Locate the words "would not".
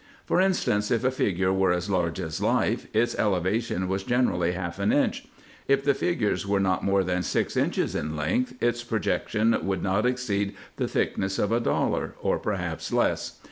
9.63-10.07